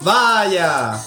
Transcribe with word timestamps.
Vaya, 0.00 0.98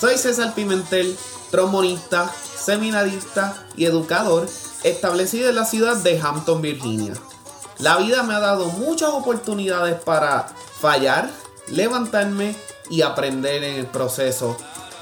soy 0.00 0.18
César 0.18 0.54
Pimentel, 0.54 1.16
trombonista, 1.50 2.30
seminarista 2.58 3.54
y 3.76 3.84
educador 3.84 4.48
establecido 4.82 5.48
en 5.48 5.56
la 5.56 5.64
ciudad 5.64 5.96
de 5.96 6.20
Hampton, 6.20 6.62
Virginia. 6.62 7.14
La 7.78 7.96
vida 7.96 8.22
me 8.22 8.34
ha 8.34 8.40
dado 8.40 8.66
muchas 8.66 9.10
oportunidades 9.10 10.00
para 10.02 10.46
fallar, 10.80 11.30
levantarme 11.68 12.56
y 12.90 13.02
aprender 13.02 13.62
en 13.64 13.74
el 13.76 13.86
proceso. 13.86 14.56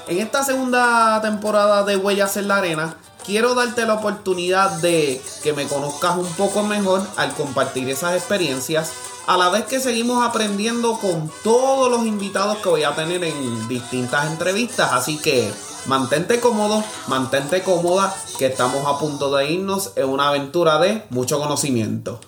En 0.07 0.19
esta 0.19 0.43
segunda 0.43 1.19
temporada 1.21 1.83
de 1.83 1.97
Huellas 1.97 2.37
en 2.37 2.47
la 2.47 2.57
Arena, 2.57 2.97
quiero 3.29 3.53
darte 3.53 3.85
la 3.85 3.93
oportunidad 3.93 4.81
de 4.81 5.21
que 5.43 5.53
me 5.53 5.67
conozcas 5.67 6.17
un 6.17 6.25
poco 6.33 6.63
mejor 6.63 7.05
al 7.15 7.31
compartir 7.35 7.87
esas 7.87 8.15
experiencias, 8.15 8.91
a 9.27 9.37
la 9.37 9.49
vez 9.49 9.65
que 9.65 9.79
seguimos 9.79 10.25
aprendiendo 10.25 10.97
con 10.97 11.31
todos 11.43 11.91
los 11.91 12.07
invitados 12.07 12.57
que 12.57 12.69
voy 12.69 12.81
a 12.81 12.95
tener 12.95 13.23
en 13.23 13.67
distintas 13.67 14.31
entrevistas. 14.31 14.93
Así 14.93 15.19
que 15.19 15.53
mantente 15.85 16.39
cómodo, 16.39 16.83
mantente 17.07 17.61
cómoda, 17.61 18.11
que 18.39 18.47
estamos 18.47 18.83
a 18.87 18.97
punto 18.97 19.35
de 19.35 19.51
irnos 19.51 19.93
en 19.95 20.09
una 20.09 20.29
aventura 20.29 20.79
de 20.79 21.03
mucho 21.11 21.39
conocimiento. 21.39 22.19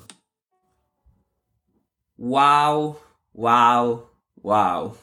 Wow, 2.18 3.00
wow, 3.34 4.06
wow. 4.36 4.96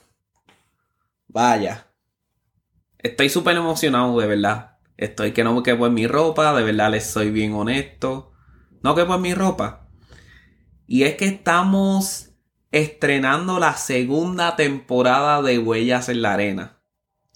Vaya. 1.27 1.89
Estoy 2.99 3.29
súper 3.29 3.57
emocionado, 3.57 4.17
de 4.21 4.29
verdad. 4.29 4.78
Estoy 4.99 5.31
que 5.33 5.45
no 5.45 5.63
quepo 5.63 5.87
en 5.87 5.95
mi 5.95 6.09
ropa, 6.09 6.53
de 6.55 6.65
verdad 6.65 6.91
les 6.91 7.07
soy 7.07 7.31
bien 7.31 7.55
honesto. 7.55 8.33
No 8.83 8.97
quepo 8.97 9.15
en 9.15 9.23
mi 9.23 9.33
ropa. 9.33 9.89
Y 10.89 11.05
es 11.05 11.15
que 11.15 11.27
estamos 11.27 12.33
estrenando 12.73 13.61
la 13.61 13.77
segunda 13.77 14.57
temporada 14.57 15.41
de 15.41 15.61
Huellas 15.61 16.09
en 16.09 16.21
la 16.21 16.35
Arena. 16.35 16.83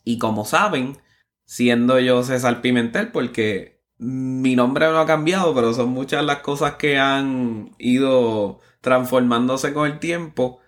Y 0.05 0.19
como 0.19 0.45
saben, 0.45 0.99
siendo 1.45 2.01
yo 2.01 2.25
César 2.25 2.63
Pimentel, 2.63 3.13
porque 3.13 3.81
mi 3.97 4.57
nombre 4.57 4.87
no 4.89 4.99
ha 4.99 5.07
cambiado, 5.07 5.55
pero 5.55 5.73
son 5.73 5.91
muchas 5.91 6.25
las 6.25 6.39
cosas 6.39 6.75
que 6.75 6.99
han 6.99 7.77
ido 7.79 8.59
transformándose 8.81 9.73
con 9.73 9.89
el 9.89 10.01
tiempo, 10.01 10.59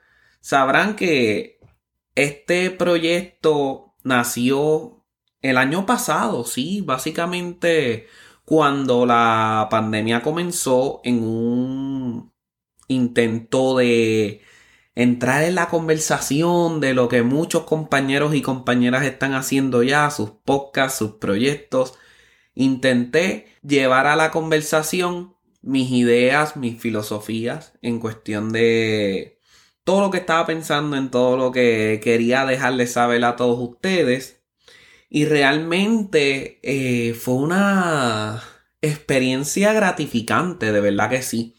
sabrán 0.40 0.94
que 0.94 1.58
este 2.14 2.70
proyecto 2.70 3.96
nació 4.04 5.03
el 5.44 5.58
año 5.58 5.86
pasado, 5.86 6.44
sí, 6.44 6.80
básicamente 6.80 8.08
cuando 8.44 9.06
la 9.06 9.68
pandemia 9.70 10.22
comenzó 10.22 11.00
en 11.04 11.22
un 11.22 12.32
intento 12.88 13.76
de 13.76 14.42
entrar 14.94 15.42
en 15.44 15.54
la 15.54 15.68
conversación 15.68 16.80
de 16.80 16.94
lo 16.94 17.08
que 17.08 17.22
muchos 17.22 17.64
compañeros 17.64 18.34
y 18.34 18.42
compañeras 18.42 19.04
están 19.04 19.34
haciendo 19.34 19.82
ya, 19.82 20.10
sus 20.10 20.30
podcasts, 20.30 20.98
sus 20.98 21.12
proyectos. 21.12 21.94
Intenté 22.54 23.46
llevar 23.62 24.06
a 24.06 24.16
la 24.16 24.30
conversación 24.30 25.34
mis 25.62 25.90
ideas, 25.90 26.56
mis 26.56 26.80
filosofías 26.80 27.74
en 27.82 28.00
cuestión 28.00 28.52
de 28.52 29.40
todo 29.84 30.00
lo 30.02 30.10
que 30.10 30.18
estaba 30.18 30.46
pensando, 30.46 30.96
en 30.96 31.10
todo 31.10 31.36
lo 31.36 31.52
que 31.52 32.00
quería 32.02 32.46
dejarles 32.46 32.92
saber 32.92 33.24
a 33.24 33.36
todos 33.36 33.58
ustedes. 33.60 34.43
Y 35.14 35.26
realmente 35.26 36.58
eh, 36.64 37.14
fue 37.14 37.34
una 37.34 38.42
experiencia 38.82 39.72
gratificante, 39.72 40.72
de 40.72 40.80
verdad 40.80 41.08
que 41.08 41.22
sí. 41.22 41.54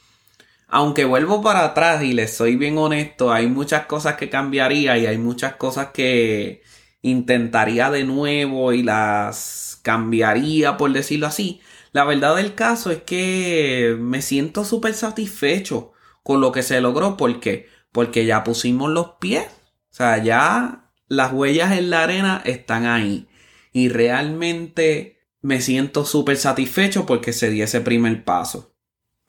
Aunque 0.68 1.06
vuelvo 1.06 1.42
para 1.42 1.64
atrás 1.64 2.04
y 2.04 2.12
les 2.12 2.36
soy 2.36 2.58
bien 2.58 2.78
honesto, 2.78 3.32
hay 3.32 3.48
muchas 3.48 3.86
cosas 3.86 4.18
que 4.18 4.30
cambiaría 4.30 4.98
y 4.98 5.06
hay 5.06 5.18
muchas 5.18 5.56
cosas 5.56 5.92
que 5.94 6.64
intentaría 7.02 7.90
de 7.92 8.04
nuevo 8.04 8.74
y 8.74 8.84
las 8.84 9.80
cambiaría, 9.84 10.76
por 10.76 10.92
decirlo 10.92 11.28
así. 11.28 11.62
La 11.94 12.04
verdad 12.04 12.36
del 12.36 12.56
caso 12.56 12.92
es 12.92 13.04
que 13.04 13.96
me 13.98 14.22
siento 14.22 14.66
súper 14.66 14.94
satisfecho 14.96 15.94
con 16.24 16.42
lo 16.42 16.52
que 16.52 16.62
se 16.62 16.82
logró. 16.82 17.16
¿Por 17.16 17.40
qué? 17.40 17.70
Porque 17.94 18.26
ya 18.26 18.44
pusimos 18.44 18.92
los 18.92 19.12
pies. 19.22 19.46
O 19.92 19.96
sea, 19.96 20.22
ya 20.22 20.92
las 21.08 21.32
huellas 21.32 21.72
en 21.72 21.90
la 21.90 22.04
arena 22.04 22.42
están 22.44 22.86
ahí 22.86 23.30
y 23.76 23.90
realmente 23.90 25.20
me 25.42 25.60
siento 25.60 26.06
súper 26.06 26.38
satisfecho 26.38 27.06
porque 27.06 27.34
se 27.34 27.50
dio 27.50 27.66
ese 27.66 27.82
primer 27.82 28.24
paso. 28.24 28.74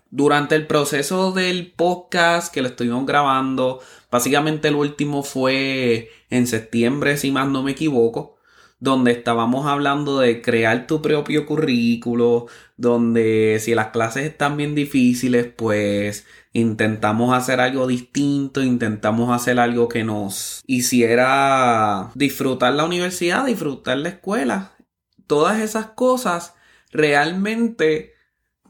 Durante 0.08 0.54
el 0.54 0.68
proceso 0.68 1.32
del 1.32 1.72
podcast 1.72 2.54
que 2.54 2.62
lo 2.62 2.68
estuvimos 2.68 3.04
grabando, 3.06 3.80
básicamente 4.08 4.68
el 4.68 4.76
último 4.76 5.24
fue 5.24 6.10
en 6.30 6.46
septiembre, 6.46 7.16
si 7.16 7.32
más 7.32 7.48
no 7.48 7.64
me 7.64 7.72
equivoco, 7.72 8.35
donde 8.78 9.12
estábamos 9.12 9.66
hablando 9.66 10.18
de 10.18 10.42
crear 10.42 10.86
tu 10.86 11.00
propio 11.00 11.46
currículo, 11.46 12.46
donde 12.76 13.58
si 13.60 13.74
las 13.74 13.88
clases 13.88 14.24
están 14.24 14.56
bien 14.56 14.74
difíciles, 14.74 15.46
pues 15.46 16.26
intentamos 16.52 17.34
hacer 17.34 17.60
algo 17.60 17.86
distinto, 17.86 18.62
intentamos 18.62 19.34
hacer 19.34 19.58
algo 19.60 19.88
que 19.88 20.04
nos 20.04 20.62
hiciera 20.66 22.10
disfrutar 22.14 22.74
la 22.74 22.84
universidad, 22.84 23.46
disfrutar 23.46 23.98
la 23.98 24.10
escuela. 24.10 24.72
Todas 25.26 25.60
esas 25.60 25.86
cosas 25.86 26.54
realmente 26.92 28.12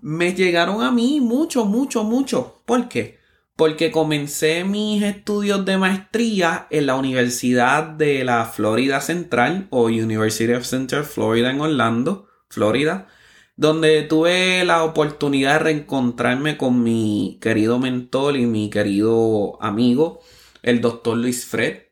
me 0.00 0.34
llegaron 0.34 0.82
a 0.82 0.92
mí 0.92 1.20
mucho, 1.20 1.64
mucho, 1.64 2.04
mucho. 2.04 2.62
¿Por 2.64 2.88
qué? 2.88 3.15
Porque 3.56 3.90
comencé 3.90 4.64
mis 4.64 5.02
estudios 5.02 5.64
de 5.64 5.78
maestría 5.78 6.66
en 6.70 6.86
la 6.86 6.94
Universidad 6.94 7.84
de 7.84 8.22
la 8.22 8.44
Florida 8.44 9.00
Central 9.00 9.66
o 9.70 9.84
University 9.84 10.52
of 10.52 10.64
Central 10.64 11.04
Florida 11.04 11.50
en 11.50 11.60
Orlando, 11.60 12.28
Florida 12.50 13.08
donde 13.56 14.02
tuve 14.02 14.64
la 14.64 14.84
oportunidad 14.84 15.54
de 15.54 15.58
reencontrarme 15.60 16.56
con 16.58 16.82
mi 16.82 17.38
querido 17.40 17.78
mentor 17.78 18.36
y 18.36 18.46
mi 18.46 18.70
querido 18.70 19.60
amigo, 19.62 20.20
el 20.62 20.80
doctor 20.80 21.16
Luis 21.16 21.46
Fred. 21.46 21.84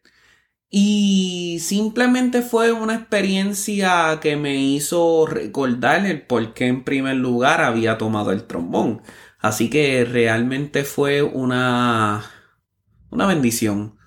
Y 0.70 1.58
simplemente 1.60 2.42
fue 2.42 2.72
una 2.72 2.96
experiencia 2.96 4.18
que 4.20 4.36
me 4.36 4.56
hizo 4.56 5.26
recordar 5.26 6.04
el 6.06 6.22
por 6.22 6.52
qué 6.52 6.66
en 6.66 6.84
primer 6.84 7.16
lugar 7.16 7.62
había 7.62 7.96
tomado 7.96 8.32
el 8.32 8.44
trombón. 8.46 9.02
Así 9.44 9.68
que 9.68 10.06
realmente 10.06 10.84
fue 10.84 11.22
una, 11.22 12.30
una 13.10 13.26
bendición. 13.26 13.98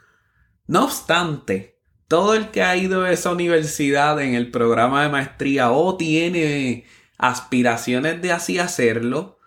No 0.65 0.85
obstante, 0.85 1.79
todo 2.07 2.33
el 2.33 2.49
que 2.49 2.63
ha 2.63 2.75
ido 2.75 3.03
a 3.03 3.11
esa 3.11 3.33
universidad 3.33 4.19
en 4.19 4.33
el 4.33 4.49
programa 4.49 5.03
de 5.03 5.09
maestría 5.09 5.69
o 5.69 5.95
tiene 5.95 6.85
aspiraciones 7.19 8.19
de 8.19 8.31
así 8.31 8.57
hacerlo, 8.57 9.37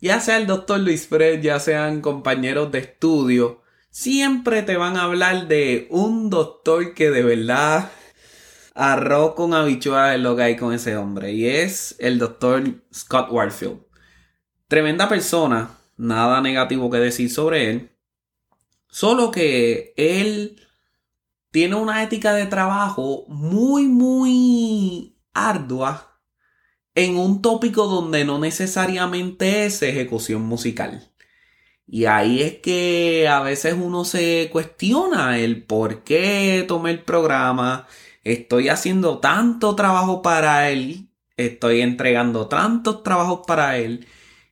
ya 0.00 0.18
sea 0.18 0.38
el 0.38 0.46
doctor 0.46 0.80
Luis 0.80 1.08
Fred, 1.08 1.42
ya 1.42 1.60
sean 1.60 2.00
compañeros 2.00 2.72
de 2.72 2.78
estudio, 2.78 3.60
siempre 3.90 4.62
te 4.62 4.78
van 4.78 4.96
a 4.96 5.02
hablar 5.02 5.46
de 5.46 5.88
un 5.90 6.30
doctor 6.30 6.94
que 6.94 7.10
de 7.10 7.22
verdad 7.22 7.90
arroz 8.74 9.34
con 9.34 9.52
habichuelas 9.52 10.14
es 10.14 10.22
lo 10.22 10.36
que 10.36 10.42
hay 10.42 10.56
con 10.56 10.72
ese 10.72 10.96
hombre. 10.96 11.32
Y 11.32 11.48
es 11.48 11.96
el 11.98 12.18
doctor 12.18 12.64
Scott 12.90 13.30
Warfield. 13.30 13.83
Tremenda 14.74 15.08
persona, 15.08 15.78
nada 15.96 16.40
negativo 16.40 16.90
que 16.90 16.96
decir 16.96 17.30
sobre 17.30 17.70
él. 17.70 17.90
Solo 18.88 19.30
que 19.30 19.94
él 19.96 20.60
tiene 21.52 21.76
una 21.76 22.02
ética 22.02 22.32
de 22.34 22.46
trabajo 22.46 23.24
muy, 23.28 23.86
muy 23.86 25.14
ardua 25.32 26.18
en 26.96 27.16
un 27.16 27.40
tópico 27.40 27.86
donde 27.86 28.24
no 28.24 28.40
necesariamente 28.40 29.66
es 29.66 29.80
ejecución 29.80 30.42
musical. 30.42 31.08
Y 31.86 32.06
ahí 32.06 32.42
es 32.42 32.54
que 32.54 33.28
a 33.28 33.42
veces 33.42 33.76
uno 33.80 34.04
se 34.04 34.48
cuestiona 34.50 35.38
el 35.38 35.62
por 35.62 36.02
qué 36.02 36.64
tomé 36.66 36.90
el 36.90 37.04
programa, 37.04 37.86
estoy 38.24 38.70
haciendo 38.70 39.18
tanto 39.18 39.76
trabajo 39.76 40.20
para 40.20 40.68
él, 40.68 41.10
estoy 41.36 41.80
entregando 41.80 42.48
tantos 42.48 43.04
trabajos 43.04 43.42
para 43.46 43.78
él 43.78 44.08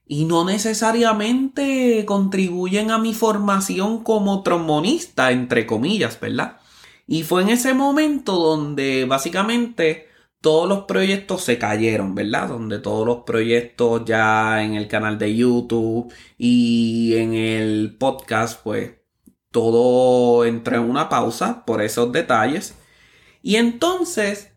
y 0.07 0.25
no 0.25 0.45
necesariamente 0.45 2.05
contribuyen 2.07 2.91
a 2.91 2.99
mi 2.99 3.15
formación 3.15 4.03
como 4.03 4.43
trombonista, 4.43 5.31
entre 5.31 5.67
comillas, 5.67 6.19
¿verdad? 6.21 6.59
Y 7.07 7.23
fue 7.25 7.43
en 7.43 7.51
ese 7.51 7.75
momento 7.75 8.37
donde 8.37 9.05
básicamente 9.05 10.09
todos 10.41 10.69
los 10.69 10.85
proyectos 10.85 11.45
se 11.45 11.59
cayeron, 11.59 12.15
¿verdad? 12.15 12.49
Donde 12.49 12.79
todos 12.81 13.07
los 13.07 13.19
proyectos 13.25 14.05
ya 14.05 14.63
en 14.63 14.75
el 14.75 14.89
canal 14.89 15.19
de 15.19 15.35
YouTube 15.37 16.13
y 16.37 17.15
en 17.17 17.35
el 17.35 17.97
podcast, 17.99 18.61
pues 18.63 18.93
todo 19.53 20.45
entró 20.45 20.77
en 20.77 20.83
una 20.83 21.09
pausa 21.09 21.65
por 21.65 21.81
esos 21.81 22.11
detalles. 22.13 22.75
Y 23.43 23.57
entonces, 23.57 24.52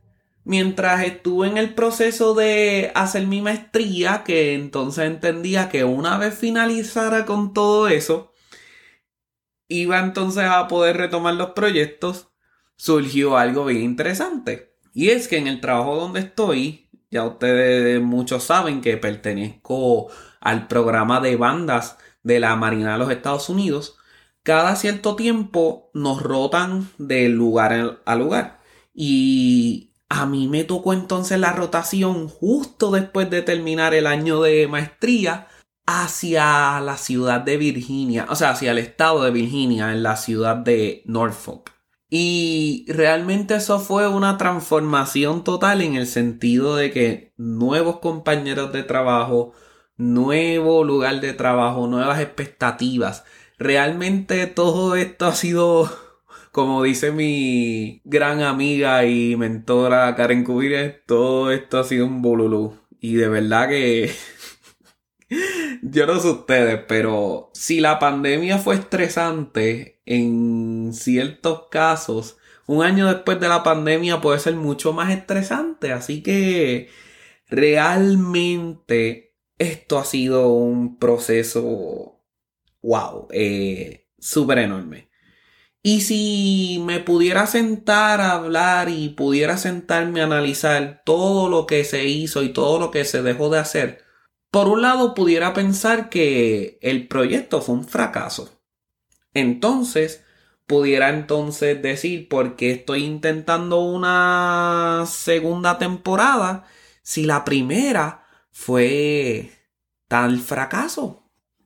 mientras 0.45 1.03
estuve 1.03 1.47
en 1.47 1.57
el 1.57 1.73
proceso 1.73 2.33
de 2.35 2.91
hacer 2.95 3.27
mi 3.27 3.41
maestría, 3.41 4.23
que 4.23 4.53
entonces 4.53 5.05
entendía 5.05 5.69
que 5.69 5.83
una 5.83 6.17
vez 6.17 6.37
finalizara 6.37 7.25
con 7.25 7.53
todo 7.53 7.87
eso, 7.89 8.31
iba 9.67 9.99
entonces 9.99 10.45
a 10.45 10.67
poder 10.67 10.97
retomar 10.97 11.33
los 11.33 11.51
proyectos, 11.51 12.29
surgió 12.77 13.37
algo 13.37 13.65
bien 13.65 13.81
interesante. 13.81 14.77
Y 14.93 15.09
es 15.09 15.27
que 15.27 15.37
en 15.37 15.47
el 15.47 15.61
trabajo 15.61 15.95
donde 15.97 16.21
estoy, 16.21 16.89
ya 17.11 17.25
ustedes 17.25 18.01
muchos 18.01 18.43
saben 18.43 18.81
que 18.81 18.97
pertenezco 18.97 20.09
al 20.39 20.67
programa 20.67 21.19
de 21.21 21.35
bandas 21.35 21.97
de 22.23 22.39
la 22.39 22.55
Marina 22.55 22.93
de 22.93 22.99
los 22.99 23.11
Estados 23.11 23.49
Unidos. 23.49 23.97
Cada 24.43 24.75
cierto 24.75 25.15
tiempo 25.15 25.89
nos 25.93 26.21
rotan 26.21 26.89
de 26.97 27.29
lugar 27.29 28.01
a 28.05 28.15
lugar. 28.15 28.61
Y 28.93 29.94
a 30.09 30.25
mí 30.25 30.47
me 30.47 30.63
tocó 30.63 30.93
entonces 30.93 31.39
la 31.39 31.51
rotación 31.51 32.27
justo 32.27 32.91
después 32.91 33.29
de 33.29 33.41
terminar 33.41 33.93
el 33.93 34.07
año 34.07 34.41
de 34.41 34.67
maestría 34.67 35.47
hacia 35.85 36.79
la 36.81 36.97
ciudad 36.97 37.41
de 37.41 37.57
Virginia, 37.57 38.25
o 38.29 38.35
sea, 38.35 38.51
hacia 38.51 38.71
el 38.71 38.79
estado 38.79 39.23
de 39.23 39.31
Virginia, 39.31 39.91
en 39.91 40.03
la 40.03 40.15
ciudad 40.15 40.55
de 40.55 41.03
Norfolk. 41.05 41.75
Y 42.09 42.85
realmente 42.87 43.55
eso 43.55 43.79
fue 43.79 44.07
una 44.07 44.37
transformación 44.37 45.43
total 45.43 45.81
en 45.81 45.95
el 45.95 46.07
sentido 46.07 46.75
de 46.75 46.91
que 46.91 47.33
nuevos 47.35 47.99
compañeros 47.99 48.71
de 48.71 48.83
trabajo, 48.83 49.53
nuevo 49.97 50.83
lugar 50.83 51.19
de 51.19 51.33
trabajo, 51.33 51.87
nuevas 51.87 52.19
expectativas. 52.19 53.25
Realmente 53.57 54.47
todo 54.47 54.95
esto 54.95 55.25
ha 55.25 55.35
sido, 55.35 55.91
como 56.55 56.83
dice 56.83 57.11
mi 57.11 58.01
gran 58.05 58.41
amiga 58.41 59.05
y 59.05 59.35
mentora 59.35 60.15
Karen 60.15 60.45
Cubires, 60.45 61.03
todo 61.05 61.51
esto 61.51 61.79
ha 61.79 61.83
sido 61.83 62.05
un 62.05 62.21
bolulú. 62.21 62.79
Y 63.01 63.15
de 63.15 63.27
verdad 63.27 63.67
que 63.67 64.09
yo 65.81 66.07
no 66.07 66.17
sé 66.17 66.29
ustedes, 66.29 66.79
pero 66.87 67.51
si 67.53 67.81
la 67.81 67.99
pandemia 67.99 68.57
fue 68.57 68.75
estresante 68.75 70.01
en 70.05 70.93
ciertos 70.93 71.63
casos, 71.69 72.37
un 72.67 72.85
año 72.85 73.07
después 73.13 73.37
de 73.41 73.49
la 73.49 73.61
pandemia 73.61 74.21
puede 74.21 74.39
ser 74.39 74.55
mucho 74.55 74.93
más 74.93 75.11
estresante. 75.11 75.91
Así 75.91 76.23
que 76.23 76.87
realmente 77.49 79.35
esto 79.57 79.99
ha 79.99 80.05
sido 80.05 80.53
un 80.53 80.99
proceso, 80.99 82.23
wow, 82.81 83.27
eh, 83.31 84.07
súper 84.19 84.59
enorme. 84.59 85.09
Y 85.87 86.01
si 86.01 86.81
me 86.83 86.99
pudiera 86.99 87.45
sentar 87.45 88.19
a 88.19 88.31
hablar 88.31 88.89
y 88.89 89.09
pudiera 89.09 89.55
sentarme 89.55 90.21
a 90.21 90.23
analizar 90.23 91.03
todo 91.05 91.47
lo 91.47 91.67
que 91.67 91.83
se 91.83 92.05
hizo 92.05 92.41
y 92.41 92.51
todo 92.53 92.79
lo 92.79 92.89
que 92.89 93.05
se 93.05 93.21
dejó 93.21 93.51
de 93.51 93.59
hacer, 93.59 94.03
por 94.49 94.67
un 94.67 94.81
lado, 94.81 95.13
pudiera 95.13 95.53
pensar 95.53 96.09
que 96.09 96.79
el 96.81 97.07
proyecto 97.07 97.61
fue 97.61 97.75
un 97.75 97.87
fracaso. 97.87 98.63
Entonces, 99.35 100.25
pudiera 100.65 101.09
entonces 101.09 101.79
decir, 101.83 102.29
¿por 102.29 102.55
qué 102.55 102.71
estoy 102.71 103.03
intentando 103.03 103.81
una 103.81 105.03
segunda 105.07 105.77
temporada 105.77 106.65
si 107.03 107.25
la 107.25 107.45
primera 107.45 108.25
fue 108.49 109.51
tal 110.07 110.39
fracaso? 110.39 111.24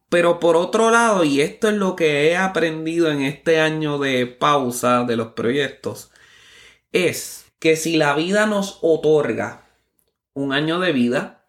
Pero 0.10 0.40
por 0.40 0.56
otro 0.58 0.90
lado, 0.90 1.24
y 1.24 1.42
esto 1.42 1.70
es 1.70 1.76
lo 1.76 1.96
que 1.96 2.30
he 2.30 2.38
aprendido 2.38 3.12
en 3.12 3.22
este 3.22 3.62
año 3.62 4.00
de 4.00 4.26
pausa 4.26 5.04
de 5.04 5.16
los 5.16 5.30
proyectos, 5.30 6.12
es 6.92 7.46
que 7.60 7.76
si 7.76 7.98
la 7.98 8.16
vida 8.16 8.48
nos 8.48 8.80
otorga 8.82 9.70
un 10.34 10.54
año 10.54 10.80
de 10.80 10.94
vida, 10.94 11.46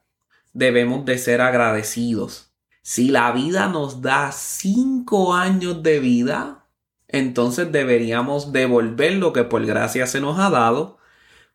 debemos 0.53 1.05
de 1.05 1.19
ser 1.19 1.41
agradecidos. 1.41 2.53
Si 2.83 3.09
la 3.09 3.33
vida 3.33 3.69
nos 3.69 4.03
da 4.03 4.33
cinco 4.33 5.35
años 5.35 5.83
de 5.83 6.01
vida, 6.01 6.67
entonces 7.09 7.73
deberíamos 7.73 8.53
devolver 8.53 9.15
lo 9.15 9.33
que 9.33 9.45
por 9.45 9.65
gracia 9.65 10.07
se 10.07 10.21
nos 10.21 10.39
ha 10.39 10.51
dado. 10.51 10.99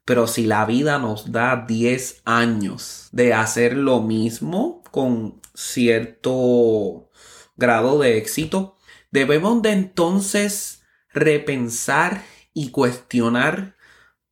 Pero 0.05 0.27
si 0.27 0.45
la 0.45 0.65
vida 0.65 0.99
nos 0.99 1.31
da 1.31 1.65
10 1.67 2.21
años 2.25 3.09
de 3.11 3.33
hacer 3.33 3.75
lo 3.75 4.01
mismo 4.01 4.83
con 4.95 5.41
cierto 5.53 7.09
grado 7.57 7.99
de 7.99 8.17
éxito, 8.17 8.77
debemos 9.11 9.61
de 9.61 9.73
entonces 9.73 10.85
repensar 11.13 12.23
y 12.53 12.69
cuestionar 12.69 13.75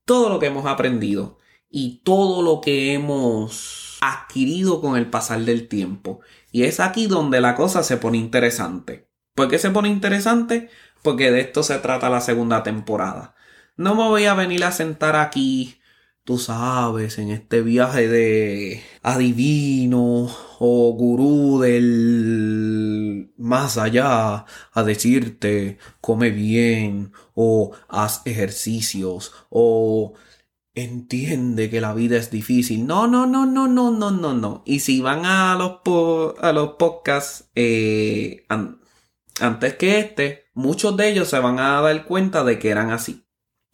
todo 0.06 0.30
lo 0.30 0.40
que 0.40 0.46
hemos 0.46 0.66
aprendido 0.66 1.38
y 1.70 2.02
todo 2.06 2.42
lo 2.42 2.62
que 2.62 2.94
hemos 2.94 3.98
adquirido 4.00 4.80
con 4.80 4.96
el 4.96 5.10
pasar 5.10 5.42
del 5.42 5.68
tiempo. 5.68 6.22
Y 6.50 6.64
es 6.64 6.80
aquí 6.80 7.08
donde 7.08 7.42
la 7.42 7.56
cosa 7.56 7.84
se 7.84 7.98
pone 7.98 8.18
interesante. 8.18 9.10
¿Por 9.36 9.50
qué 9.50 9.60
se 9.60 9.70
pone 9.70 9.90
interesante? 9.90 10.70
Porque 11.02 11.30
de 11.30 11.42
esto 11.42 11.64
se 11.64 11.78
trata 11.80 12.10
la 12.10 12.22
segunda 12.22 12.64
temporada. 12.64 13.36
No 13.76 13.96
me 13.96 14.04
voy 14.04 14.28
a 14.28 14.34
venir 14.34 14.64
a 14.64 14.72
sentar 14.72 15.18
aquí, 15.18 15.82
tú 16.24 16.38
sabes, 16.38 17.18
en 17.18 17.32
este 17.32 17.62
viaje 17.62 18.08
de 18.08 18.84
adivino 19.02 20.30
o 20.60 20.94
gurú 20.94 21.60
del 21.60 23.34
más 23.38 23.78
allá 23.78 24.46
a 24.72 24.84
decirte 24.84 25.78
come 26.02 26.30
bien 26.30 27.12
o 27.36 27.72
haz 27.90 28.22
ejercicios 28.26 29.34
o 29.50 30.14
entiende 30.76 31.70
que 31.70 31.82
la 31.82 31.94
vida 31.94 32.18
es 32.18 32.32
difícil. 32.32 32.88
No, 32.88 33.08
no, 33.08 33.26
no, 33.28 33.46
no, 33.46 33.68
no, 33.68 33.92
no, 33.92 34.12
no, 34.12 34.34
no. 34.34 34.64
Y 34.66 34.80
si 34.80 35.02
van 35.02 35.26
a 35.26 35.56
los, 35.56 35.82
a 36.40 36.52
los 36.52 36.72
podcasts 36.74 37.50
eh, 37.56 38.46
antes 39.40 39.76
que 39.76 40.00
este, 40.00 40.46
muchos 40.54 40.96
de 40.98 41.10
ellos 41.10 41.30
se 41.30 41.40
van 41.40 41.60
a 41.60 41.82
dar 41.82 42.06
cuenta 42.06 42.44
de 42.44 42.60
que 42.60 42.70
eran 42.70 42.92
así. 42.92 43.26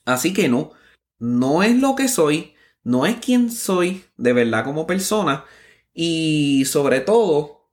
Así 0.06 0.34
que 0.34 0.50
no, 0.50 0.72
no 1.20 1.64
es 1.64 1.76
lo 1.76 1.96
que 1.96 2.08
soy, 2.08 2.54
no 2.84 3.06
es 3.06 3.18
quien 3.18 3.52
soy 3.52 4.04
de 4.18 4.34
verdad 4.34 4.64
como 4.64 4.88
persona 4.88 5.46
y 5.94 6.66
sobre 6.66 7.02
todo, 7.02 7.70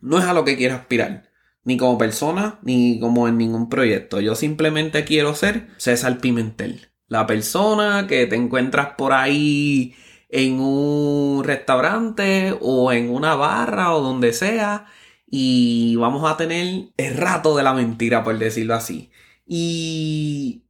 no 0.00 0.18
es 0.18 0.24
a 0.24 0.34
lo 0.34 0.44
que 0.44 0.56
quiero 0.56 0.74
aspirar. 0.74 1.30
Ni 1.66 1.78
como 1.78 1.96
persona, 1.96 2.58
ni 2.62 3.00
como 3.00 3.26
en 3.26 3.38
ningún 3.38 3.70
proyecto. 3.70 4.20
Yo 4.20 4.34
simplemente 4.34 5.04
quiero 5.04 5.34
ser 5.34 5.68
César 5.78 6.18
Pimentel 6.18 6.90
la 7.08 7.26
persona 7.26 8.06
que 8.08 8.26
te 8.26 8.36
encuentras 8.36 8.94
por 8.96 9.12
ahí 9.12 9.94
en 10.28 10.58
un 10.58 11.44
restaurante 11.44 12.56
o 12.60 12.92
en 12.92 13.10
una 13.10 13.36
barra 13.36 13.94
o 13.94 14.02
donde 14.02 14.32
sea 14.32 14.86
y 15.26 15.96
vamos 15.96 16.28
a 16.28 16.36
tener 16.36 16.88
el 16.96 17.16
rato 17.16 17.56
de 17.56 17.62
la 17.62 17.74
mentira, 17.74 18.24
por 18.24 18.38
decirlo 18.38 18.74
así. 18.74 19.10
Y 19.46 20.63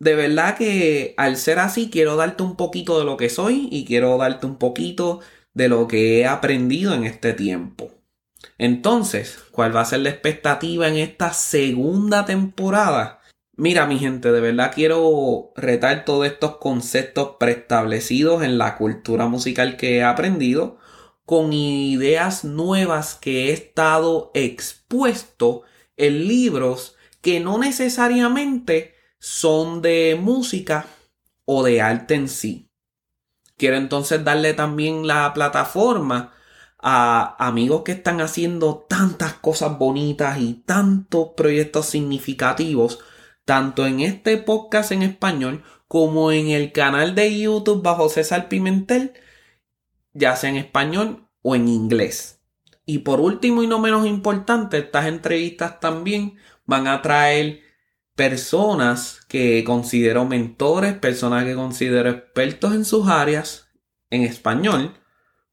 de 0.00 0.14
verdad 0.14 0.56
que 0.56 1.14
al 1.18 1.36
ser 1.36 1.58
así 1.58 1.90
quiero 1.90 2.16
darte 2.16 2.42
un 2.42 2.56
poquito 2.56 2.98
de 2.98 3.04
lo 3.04 3.16
que 3.16 3.28
soy 3.28 3.68
y 3.70 3.84
quiero 3.84 4.16
darte 4.16 4.46
un 4.46 4.56
poquito 4.56 5.20
de 5.54 5.68
lo 5.68 5.86
que 5.86 6.20
he 6.20 6.26
aprendido 6.26 6.94
en 6.94 7.04
este 7.04 7.34
tiempo. 7.34 7.90
Entonces, 8.56 9.38
¿cuál 9.52 9.76
va 9.76 9.82
a 9.82 9.84
ser 9.84 10.00
la 10.00 10.08
expectativa 10.08 10.88
en 10.88 10.96
esta 10.96 11.34
segunda 11.34 12.24
temporada? 12.24 13.20
Mira, 13.56 13.86
mi 13.86 13.98
gente, 13.98 14.32
de 14.32 14.40
verdad 14.40 14.72
quiero 14.74 15.52
retar 15.54 16.06
todos 16.06 16.26
estos 16.26 16.56
conceptos 16.56 17.36
preestablecidos 17.38 18.42
en 18.42 18.56
la 18.56 18.76
cultura 18.76 19.26
musical 19.26 19.76
que 19.76 19.98
he 19.98 20.02
aprendido 20.02 20.78
con 21.26 21.52
ideas 21.52 22.44
nuevas 22.44 23.16
que 23.16 23.48
he 23.48 23.52
estado 23.52 24.30
expuesto 24.32 25.62
en 25.98 26.26
libros 26.26 26.96
que 27.20 27.40
no 27.40 27.58
necesariamente 27.58 28.99
son 29.20 29.82
de 29.82 30.18
música 30.20 30.86
o 31.44 31.62
de 31.62 31.80
arte 31.80 32.14
en 32.14 32.28
sí. 32.28 32.68
Quiero 33.56 33.76
entonces 33.76 34.24
darle 34.24 34.54
también 34.54 35.06
la 35.06 35.32
plataforma 35.34 36.32
a 36.78 37.36
amigos 37.38 37.82
que 37.84 37.92
están 37.92 38.20
haciendo 38.22 38.86
tantas 38.88 39.34
cosas 39.34 39.78
bonitas 39.78 40.38
y 40.40 40.54
tantos 40.54 41.28
proyectos 41.36 41.86
significativos 41.86 42.98
tanto 43.44 43.86
en 43.86 44.00
este 44.00 44.38
podcast 44.38 44.92
en 44.92 45.02
español 45.02 45.64
como 45.88 46.32
en 46.32 46.48
el 46.50 46.72
canal 46.72 47.14
de 47.14 47.40
YouTube 47.40 47.82
bajo 47.82 48.08
César 48.08 48.48
Pimentel, 48.48 49.12
ya 50.12 50.36
sea 50.36 50.50
en 50.50 50.56
español 50.56 51.26
o 51.42 51.54
en 51.56 51.68
inglés. 51.68 52.40
Y 52.86 52.98
por 52.98 53.20
último 53.20 53.62
y 53.62 53.66
no 53.66 53.78
menos 53.80 54.06
importante, 54.06 54.78
estas 54.78 55.06
entrevistas 55.06 55.80
también 55.80 56.36
van 56.64 56.86
a 56.86 57.02
traer 57.02 57.62
personas 58.20 59.24
que 59.28 59.64
considero 59.64 60.26
mentores, 60.26 60.92
personas 60.92 61.46
que 61.46 61.54
considero 61.54 62.10
expertos 62.10 62.74
en 62.74 62.84
sus 62.84 63.08
áreas 63.08 63.70
en 64.10 64.24
español, 64.24 64.92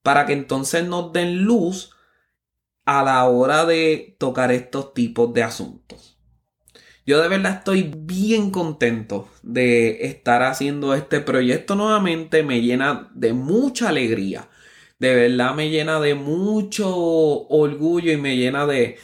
para 0.03 0.25
que 0.25 0.33
entonces 0.33 0.85
nos 0.85 1.13
den 1.13 1.45
luz 1.45 1.91
a 2.83 3.05
la 3.05 3.23
hora 3.23 3.63
de 3.65 4.17
tocar 4.19 4.51
estos 4.51 4.93
tipos 4.93 5.33
de 5.33 5.43
asuntos. 5.43 6.19
Yo 7.05 7.21
de 7.21 7.29
verdad 7.29 7.59
estoy 7.59 7.89
bien 7.95 8.51
contento 8.51 9.29
de 9.43 10.05
estar 10.05 10.43
haciendo 10.43 10.93
este 10.93 11.21
proyecto 11.21 11.73
nuevamente. 11.75 12.43
Me 12.43 12.59
llena 12.59 13.09
de 13.15 13.31
mucha 13.31 13.87
alegría. 13.87 14.49
De 14.99 15.15
verdad 15.15 15.55
me 15.55 15.69
llena 15.69 16.01
de 16.01 16.15
mucho 16.15 16.89
orgullo 17.47 18.11
y 18.11 18.17
me 18.17 18.35
llena 18.35 18.67
de... 18.67 18.97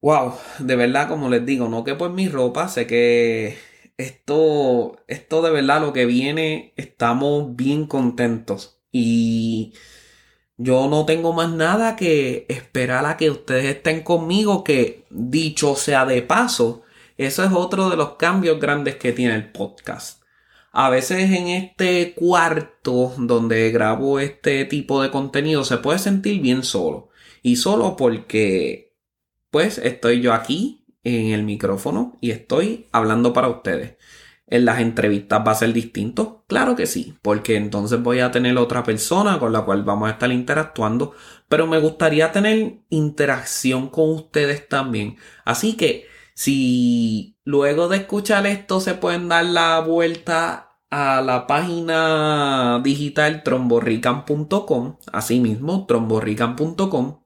Wow, 0.00 0.34
de 0.60 0.76
verdad 0.76 1.08
como 1.08 1.28
les 1.28 1.44
digo, 1.44 1.68
no 1.68 1.82
que 1.84 1.94
por 1.94 2.10
mi 2.10 2.28
ropa, 2.28 2.68
sé 2.68 2.86
que 2.86 3.58
esto, 3.96 4.96
esto 5.08 5.42
de 5.42 5.50
verdad 5.50 5.80
lo 5.80 5.92
que 5.92 6.06
viene, 6.06 6.72
estamos 6.76 7.56
bien 7.56 7.86
contentos. 7.86 8.78
Y 8.92 9.74
yo 10.56 10.88
no 10.88 11.04
tengo 11.04 11.32
más 11.32 11.50
nada 11.50 11.96
que 11.96 12.46
esperar 12.48 13.06
a 13.06 13.16
que 13.16 13.30
ustedes 13.30 13.64
estén 13.64 14.02
conmigo, 14.02 14.64
que 14.64 15.04
dicho 15.10 15.74
sea 15.74 16.06
de 16.06 16.22
paso, 16.22 16.82
eso 17.16 17.44
es 17.44 17.50
otro 17.52 17.90
de 17.90 17.96
los 17.96 18.10
cambios 18.16 18.60
grandes 18.60 18.96
que 18.96 19.12
tiene 19.12 19.34
el 19.34 19.50
podcast. 19.50 20.22
A 20.70 20.90
veces 20.90 21.30
en 21.32 21.48
este 21.48 22.14
cuarto 22.14 23.14
donde 23.18 23.70
grabo 23.72 24.20
este 24.20 24.64
tipo 24.64 25.02
de 25.02 25.10
contenido 25.10 25.64
se 25.64 25.78
puede 25.78 25.98
sentir 25.98 26.40
bien 26.40 26.62
solo. 26.62 27.08
Y 27.42 27.56
solo 27.56 27.96
porque, 27.96 28.87
pues, 29.50 29.78
estoy 29.78 30.20
yo 30.20 30.32
aquí 30.32 30.84
en 31.04 31.32
el 31.32 31.42
micrófono 31.42 32.16
y 32.20 32.30
estoy 32.30 32.86
hablando 32.92 33.32
para 33.32 33.48
ustedes. 33.48 33.96
En 34.46 34.64
las 34.64 34.80
entrevistas 34.80 35.42
va 35.46 35.52
a 35.52 35.56
ser 35.56 35.74
distinto, 35.74 36.44
claro 36.48 36.74
que 36.74 36.86
sí, 36.86 37.18
porque 37.20 37.56
entonces 37.56 38.02
voy 38.02 38.20
a 38.20 38.30
tener 38.30 38.56
otra 38.56 38.82
persona 38.82 39.38
con 39.38 39.52
la 39.52 39.62
cual 39.62 39.82
vamos 39.82 40.08
a 40.08 40.12
estar 40.12 40.32
interactuando, 40.32 41.12
pero 41.48 41.66
me 41.66 41.78
gustaría 41.78 42.32
tener 42.32 42.78
interacción 42.88 43.88
con 43.90 44.10
ustedes 44.10 44.66
también. 44.66 45.16
Así 45.44 45.76
que 45.76 46.06
si 46.34 47.36
luego 47.44 47.88
de 47.88 47.98
escuchar 47.98 48.46
esto 48.46 48.80
se 48.80 48.94
pueden 48.94 49.28
dar 49.28 49.44
la 49.44 49.80
vuelta 49.80 50.78
a 50.90 51.20
la 51.20 51.46
página 51.46 52.80
digital 52.82 53.42
tromborrican.com, 53.42 54.96
así 55.12 55.40
mismo, 55.40 55.84
tromborrican.com, 55.86 57.20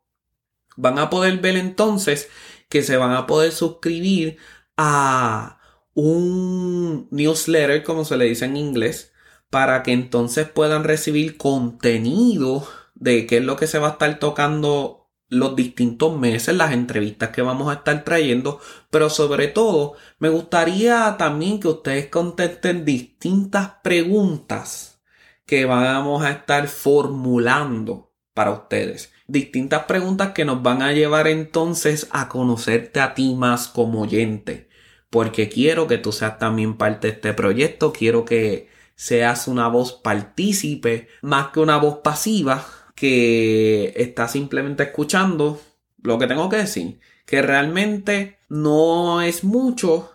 van 0.76 0.98
a 0.98 1.10
poder 1.10 1.38
ver 1.38 1.56
entonces 1.56 2.28
que 2.68 2.82
se 2.82 2.96
van 2.96 3.12
a 3.12 3.26
poder 3.26 3.52
suscribir 3.52 4.38
a 4.76 5.58
un 5.94 7.08
newsletter, 7.10 7.82
como 7.82 8.04
se 8.04 8.16
le 8.16 8.24
dice 8.24 8.46
en 8.46 8.56
inglés, 8.56 9.12
para 9.50 9.82
que 9.82 9.92
entonces 9.92 10.48
puedan 10.48 10.84
recibir 10.84 11.36
contenido 11.36 12.66
de 12.94 13.26
qué 13.26 13.38
es 13.38 13.44
lo 13.44 13.56
que 13.56 13.66
se 13.66 13.78
va 13.78 13.88
a 13.88 13.92
estar 13.92 14.18
tocando 14.18 15.10
los 15.28 15.56
distintos 15.56 16.18
meses, 16.18 16.54
las 16.54 16.72
entrevistas 16.72 17.30
que 17.30 17.42
vamos 17.42 17.70
a 17.70 17.78
estar 17.78 18.04
trayendo, 18.04 18.60
pero 18.90 19.08
sobre 19.10 19.48
todo 19.48 19.94
me 20.18 20.28
gustaría 20.28 21.16
también 21.18 21.58
que 21.58 21.68
ustedes 21.68 22.08
contesten 22.08 22.84
distintas 22.84 23.72
preguntas 23.82 25.02
que 25.46 25.64
vamos 25.64 26.22
a 26.22 26.30
estar 26.30 26.68
formulando 26.68 28.12
para 28.34 28.52
ustedes 28.52 29.12
distintas 29.26 29.84
preguntas 29.84 30.32
que 30.32 30.44
nos 30.44 30.62
van 30.62 30.82
a 30.82 30.92
llevar 30.92 31.28
entonces 31.28 32.08
a 32.10 32.28
conocerte 32.28 33.00
a 33.00 33.14
ti 33.14 33.34
más 33.34 33.68
como 33.68 34.02
oyente. 34.02 34.68
Porque 35.10 35.48
quiero 35.48 35.86
que 35.86 35.98
tú 35.98 36.12
seas 36.12 36.38
también 36.38 36.76
parte 36.76 37.08
de 37.08 37.14
este 37.14 37.34
proyecto, 37.34 37.92
quiero 37.92 38.24
que 38.24 38.68
seas 38.94 39.48
una 39.48 39.68
voz 39.68 39.92
partícipe 39.92 41.08
más 41.22 41.48
que 41.48 41.60
una 41.60 41.76
voz 41.76 41.98
pasiva 41.98 42.64
que 42.94 43.92
está 43.96 44.28
simplemente 44.28 44.84
escuchando 44.84 45.60
lo 46.02 46.18
que 46.18 46.26
tengo 46.26 46.48
que 46.48 46.56
decir. 46.56 47.00
Que 47.26 47.42
realmente 47.42 48.38
no 48.48 49.22
es 49.22 49.44
mucho 49.44 50.10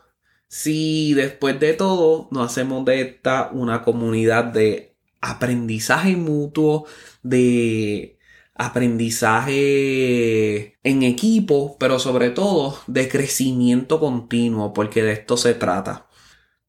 si 0.48 1.14
después 1.14 1.60
de 1.60 1.74
todo 1.74 2.28
no 2.32 2.44
hacemos 2.44 2.86
de 2.86 3.02
esta 3.02 3.50
una 3.52 3.84
comunidad 3.84 4.46
de 4.46 4.96
aprendizaje 5.22 6.16
mutuo, 6.16 6.86
de 7.24 8.17
aprendizaje 8.58 10.78
en 10.84 11.04
equipo, 11.04 11.78
pero 11.80 12.00
sobre 12.00 12.32
todo 12.32 12.80
de 12.88 13.08
crecimiento 13.08 14.00
continuo, 14.00 14.74
porque 14.74 15.04
de 15.04 15.14
esto 15.14 15.38
se 15.38 15.54
trata. 15.54 16.08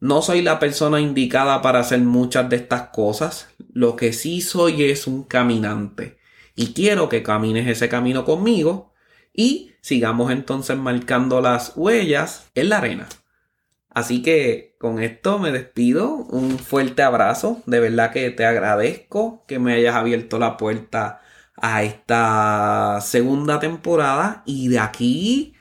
No 0.00 0.22
soy 0.22 0.42
la 0.42 0.58
persona 0.58 1.00
indicada 1.00 1.62
para 1.62 1.80
hacer 1.80 2.00
muchas 2.00 2.48
de 2.48 2.56
estas 2.56 2.90
cosas, 2.90 3.48
lo 3.72 3.96
que 3.96 4.12
sí 4.12 4.40
soy 4.40 4.84
es 4.84 5.06
un 5.06 5.24
caminante 5.24 6.18
y 6.58 6.72
quiero 6.72 7.08
que 7.08 7.22
camines 7.22 7.68
ese 7.68 7.88
camino 7.88 8.24
conmigo 8.24 8.92
y 9.32 9.74
sigamos 9.80 10.32
entonces 10.32 10.76
marcando 10.76 11.40
las 11.40 11.74
huellas 11.76 12.50
en 12.56 12.70
la 12.70 12.78
arena. 12.78 13.08
Así 13.90 14.22
que 14.22 14.74
con 14.78 15.00
esto 15.00 15.38
me 15.38 15.52
despido, 15.52 16.14
un 16.14 16.58
fuerte 16.58 17.02
abrazo, 17.02 17.62
de 17.66 17.78
verdad 17.78 18.10
que 18.10 18.30
te 18.30 18.44
agradezco 18.44 19.44
que 19.46 19.60
me 19.60 19.74
hayas 19.74 19.94
abierto 19.94 20.40
la 20.40 20.56
puerta 20.56 21.22
a 21.62 21.82
esta 21.82 23.00
segunda 23.00 23.60
temporada 23.60 24.42
y 24.46 24.68
de 24.68 24.78
aquí 24.78 25.54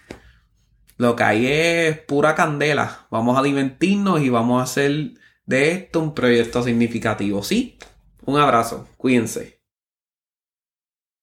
lo 0.97 1.15
que 1.15 1.23
hay 1.23 1.47
es 1.47 1.99
pura 1.99 2.35
candela. 2.35 3.07
Vamos 3.11 3.37
a 3.37 3.43
divertirnos 3.43 4.21
y 4.21 4.29
vamos 4.29 4.61
a 4.61 4.63
hacer 4.63 5.13
de 5.45 5.71
esto 5.71 5.99
un 5.99 6.13
proyecto 6.13 6.63
significativo. 6.63 7.43
¿Sí? 7.43 7.77
Un 8.25 8.37
abrazo, 8.39 8.87
cuídense. 8.97 9.56